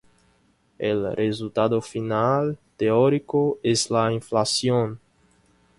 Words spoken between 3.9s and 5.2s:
la inflación.